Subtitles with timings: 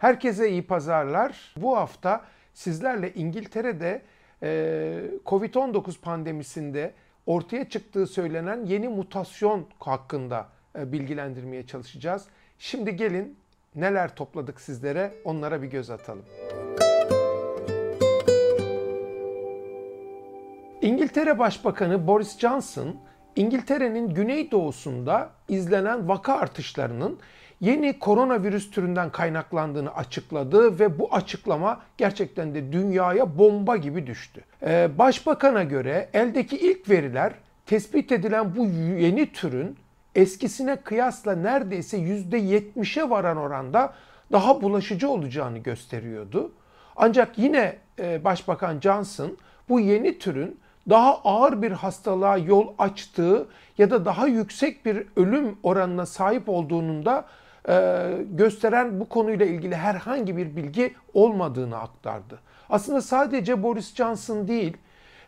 [0.00, 1.54] Herkese iyi pazarlar.
[1.56, 4.02] Bu hafta sizlerle İngiltere'de
[4.42, 4.48] e,
[5.26, 6.92] Covid-19 pandemisinde
[7.26, 12.26] ortaya çıktığı söylenen yeni mutasyon hakkında e, bilgilendirmeye çalışacağız.
[12.58, 13.36] Şimdi gelin
[13.74, 16.24] neler topladık sizlere onlara bir göz atalım.
[20.82, 22.96] İngiltere Başbakanı Boris Johnson,
[23.36, 27.18] İngiltere'nin güneydoğusunda izlenen vaka artışlarının
[27.60, 34.44] yeni koronavirüs türünden kaynaklandığını açıkladı ve bu açıklama gerçekten de dünyaya bomba gibi düştü.
[34.62, 37.32] Ee, başbakan'a göre eldeki ilk veriler
[37.66, 38.64] tespit edilen bu
[39.00, 39.76] yeni türün
[40.14, 43.94] eskisine kıyasla neredeyse %70'e varan oranda
[44.32, 46.52] daha bulaşıcı olacağını gösteriyordu.
[46.96, 49.36] Ancak yine e, Başbakan Johnson
[49.68, 50.60] bu yeni türün
[50.90, 53.46] daha ağır bir hastalığa yol açtığı
[53.78, 57.24] ya da daha yüksek bir ölüm oranına sahip olduğunun da
[57.68, 62.40] e, gösteren bu konuyla ilgili herhangi bir bilgi olmadığını aktardı.
[62.70, 64.76] Aslında sadece Boris Johnson değil,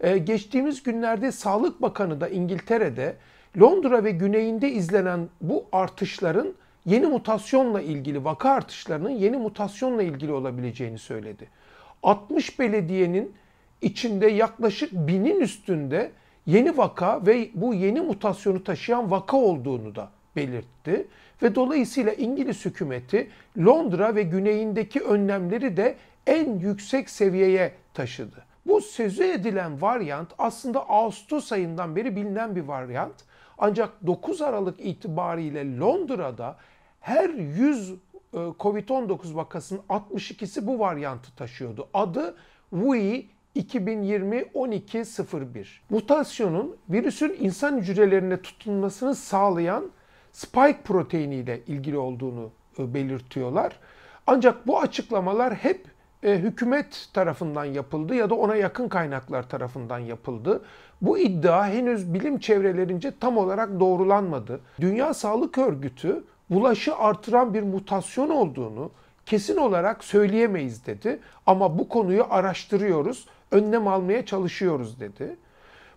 [0.00, 3.16] e, geçtiğimiz günlerde Sağlık Bakanı da İngiltere'de
[3.60, 6.54] Londra ve güneyinde izlenen bu artışların
[6.86, 11.48] yeni mutasyonla ilgili, vaka artışlarının yeni mutasyonla ilgili olabileceğini söyledi.
[12.02, 13.34] 60 belediyenin
[13.82, 16.12] içinde yaklaşık binin üstünde
[16.46, 21.06] yeni vaka ve bu yeni mutasyonu taşıyan vaka olduğunu da belirtti
[21.42, 28.44] ve dolayısıyla İngiliz hükümeti Londra ve güneyindeki önlemleri de en yüksek seviyeye taşıdı.
[28.66, 33.14] Bu sözü edilen varyant aslında Ağustos ayından beri bilinen bir varyant.
[33.58, 36.56] Ancak 9 Aralık itibariyle Londra'da
[37.00, 37.96] her 100 e,
[38.32, 41.88] Covid-19 vakasının 62'si bu varyantı taşıyordu.
[41.94, 42.36] Adı
[42.70, 43.24] WE
[43.56, 45.66] 2020-12-01.
[45.90, 49.90] Mutasyonun virüsün insan hücrelerine tutunmasını sağlayan
[50.32, 53.76] spike proteini ile ilgili olduğunu e, belirtiyorlar.
[54.26, 55.86] Ancak bu açıklamalar hep
[56.22, 60.62] e, hükümet tarafından yapıldı ya da ona yakın kaynaklar tarafından yapıldı.
[61.02, 64.60] Bu iddia henüz bilim çevrelerince tam olarak doğrulanmadı.
[64.80, 68.90] Dünya Sağlık Örgütü bulaşı artıran bir mutasyon olduğunu
[69.30, 71.18] kesin olarak söyleyemeyiz dedi.
[71.46, 75.36] Ama bu konuyu araştırıyoruz, önlem almaya çalışıyoruz dedi.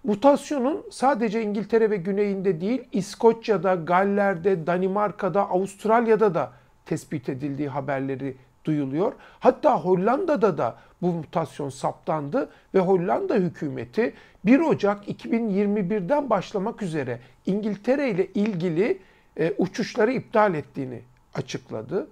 [0.03, 6.51] Mutasyonun sadece İngiltere ve güneyinde değil, İskoçya'da, Galler'de, Danimarka'da, Avustralya'da da
[6.85, 8.35] tespit edildiği haberleri
[8.65, 9.13] duyuluyor.
[9.39, 14.13] Hatta Hollanda'da da bu mutasyon saptandı ve Hollanda hükümeti
[14.45, 18.99] 1 Ocak 2021'den başlamak üzere İngiltere ile ilgili
[19.39, 21.01] e, uçuşları iptal ettiğini
[21.33, 22.07] açıkladı.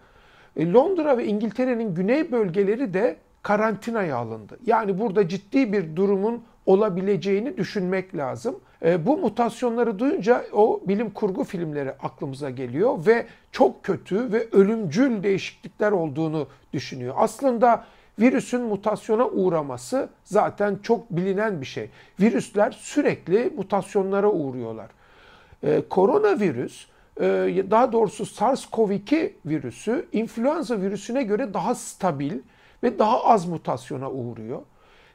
[0.58, 4.60] E, Londra ve İngiltere'nin güney bölgeleri de karantinaya alındı.
[4.66, 8.60] Yani burada ciddi bir durumun olabileceğini düşünmek lazım.
[8.86, 15.24] E, bu mutasyonları duyunca o bilim kurgu filmleri aklımıza geliyor ve çok kötü ve ölümcül
[15.24, 17.16] değişiklikler olduğunu düşünüyor.
[17.18, 17.86] Aslında
[18.20, 21.90] virüsün mutasyona uğraması zaten çok bilinen bir şey.
[22.20, 24.88] Virüsler sürekli mutasyonlara uğruyorlar.
[25.64, 26.86] E, koronavirüs
[27.20, 32.40] daha doğrusu SARS-CoV-2 virüsü influenza virüsüne göre daha stabil
[32.84, 34.62] ve daha az mutasyona uğruyor.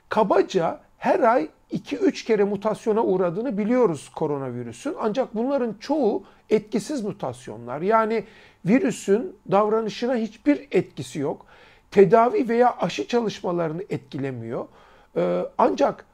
[0.08, 4.94] Kabaca her ay 2-3 kere mutasyona uğradığını biliyoruz koronavirüsün.
[5.00, 7.80] Ancak bunların çoğu etkisiz mutasyonlar.
[7.80, 8.24] Yani
[8.66, 11.46] virüsün davranışına hiçbir etkisi yok.
[11.90, 14.66] Tedavi veya aşı çalışmalarını etkilemiyor.
[15.16, 16.04] Ee, ancak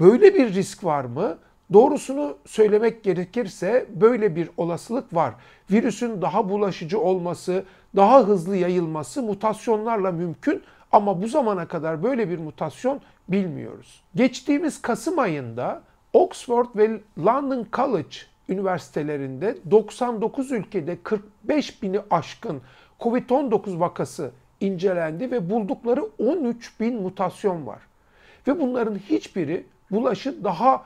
[0.00, 1.38] böyle bir risk var mı?
[1.72, 5.34] Doğrusunu söylemek gerekirse böyle bir olasılık var.
[5.70, 7.64] Virüsün daha bulaşıcı olması,
[7.96, 14.02] daha hızlı yayılması mutasyonlarla mümkün ama bu zamana kadar böyle bir mutasyon bilmiyoruz.
[14.14, 15.82] Geçtiğimiz Kasım ayında
[16.12, 18.16] Oxford ve London College
[18.48, 22.62] üniversitelerinde 99 ülkede 45 bini aşkın
[23.00, 27.78] COVID-19 vakası incelendi ve buldukları 13 bin mutasyon var.
[28.46, 30.84] Ve bunların hiçbiri bulaşı daha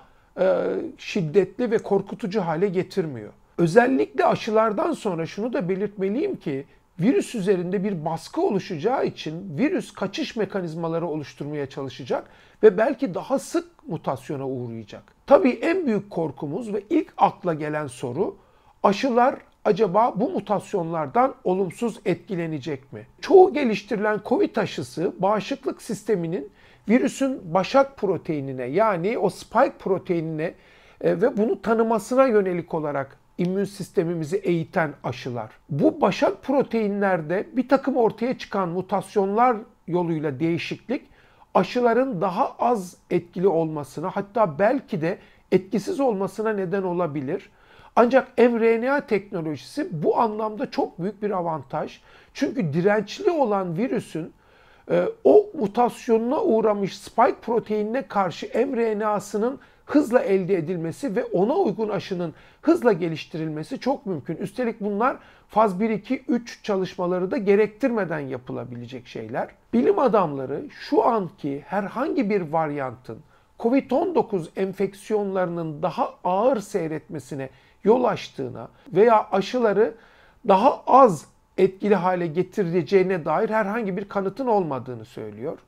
[0.98, 3.32] şiddetli ve korkutucu hale getirmiyor.
[3.58, 6.64] Özellikle aşılardan sonra şunu da belirtmeliyim ki
[7.00, 12.24] virüs üzerinde bir baskı oluşacağı için virüs kaçış mekanizmaları oluşturmaya çalışacak
[12.62, 15.02] ve belki daha sık mutasyona uğrayacak.
[15.26, 18.36] Tabii en büyük korkumuz ve ilk akla gelen soru
[18.82, 19.34] aşılar
[19.64, 23.06] acaba bu mutasyonlardan olumsuz etkilenecek mi?
[23.20, 26.50] Çoğu geliştirilen COVID aşısı bağışıklık sisteminin
[26.88, 30.54] virüsün başak proteinine yani o spike proteinine
[31.00, 35.50] e, ve bunu tanımasına yönelik olarak immün sistemimizi eğiten aşılar.
[35.70, 41.02] Bu başak proteinlerde bir takım ortaya çıkan mutasyonlar yoluyla değişiklik
[41.54, 45.18] aşıların daha az etkili olmasına hatta belki de
[45.52, 47.50] etkisiz olmasına neden olabilir.
[47.96, 52.00] Ancak mRNA teknolojisi bu anlamda çok büyük bir avantaj.
[52.34, 54.32] Çünkü dirençli olan virüsün
[55.24, 62.92] o mutasyonuna uğramış spike proteinine karşı mRNA'sının hızla elde edilmesi ve ona uygun aşının hızla
[62.92, 64.36] geliştirilmesi çok mümkün.
[64.36, 65.16] Üstelik bunlar
[65.48, 69.48] faz 1 2 3 çalışmaları da gerektirmeden yapılabilecek şeyler.
[69.72, 73.18] Bilim adamları şu anki herhangi bir varyantın
[73.58, 77.50] COVID-19 enfeksiyonlarının daha ağır seyretmesine
[77.84, 79.94] yol açtığına veya aşıları
[80.48, 81.26] daha az
[81.58, 85.58] etkili hale getireceğine dair herhangi bir kanıtın olmadığını söylüyor.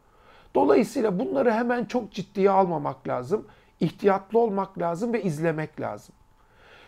[0.55, 3.47] Dolayısıyla bunları hemen çok ciddiye almamak lazım.
[3.81, 6.15] İhtiyatlı olmak lazım ve izlemek lazım.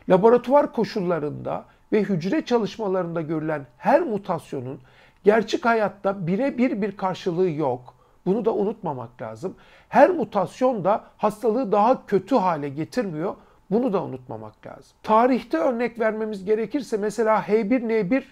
[0.09, 4.81] Laboratuvar koşullarında ve hücre çalışmalarında görülen her mutasyonun
[5.25, 7.95] gerçek hayatta birebir bir karşılığı yok.
[8.27, 9.55] Bunu da unutmamak lazım.
[9.89, 13.35] Her mutasyon da hastalığı daha kötü hale getirmiyor.
[13.71, 14.97] Bunu da unutmamak lazım.
[15.03, 18.23] Tarihte örnek vermemiz gerekirse mesela H1N1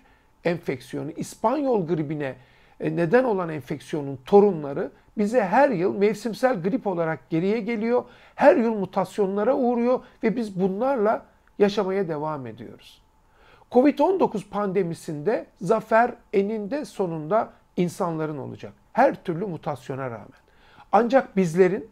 [0.46, 2.34] enfeksiyonu, İspanyol gribine
[2.81, 8.04] e, neden olan enfeksiyonun torunları bize her yıl mevsimsel grip olarak geriye geliyor.
[8.34, 11.26] Her yıl mutasyonlara uğruyor ve biz bunlarla
[11.58, 13.02] yaşamaya devam ediyoruz.
[13.72, 18.72] Covid-19 pandemisinde zafer eninde sonunda insanların olacak.
[18.93, 20.46] Her türlü mutasyona rağmen.
[20.93, 21.90] Ancak bizlerin,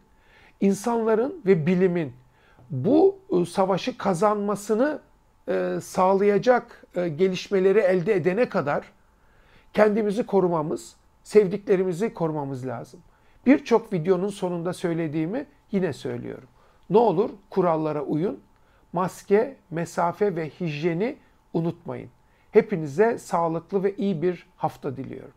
[0.61, 2.13] insanların ve bilimin
[2.69, 4.99] bu e, savaşı kazanmasını
[5.49, 8.91] e, sağlayacak e, gelişmeleri elde edene kadar
[9.73, 12.99] kendimizi korumamız, sevdiklerimizi korumamız lazım.
[13.45, 16.47] Birçok videonun sonunda söylediğimi yine söylüyorum.
[16.89, 18.39] Ne olur kurallara uyun,
[18.93, 21.17] maske, mesafe ve hijyeni
[21.53, 22.09] unutmayın.
[22.51, 25.33] Hepinize sağlıklı ve iyi bir hafta diliyorum.